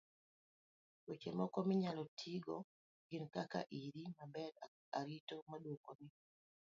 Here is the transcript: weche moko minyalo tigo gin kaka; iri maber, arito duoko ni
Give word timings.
weche 1.07 1.31
moko 1.39 1.57
minyalo 1.67 2.03
tigo 2.19 2.57
gin 3.09 3.25
kaka; 3.35 3.59
iri 3.81 4.03
maber, 4.17 4.53
arito 4.99 5.35
duoko 5.63 5.91
ni 5.99 6.07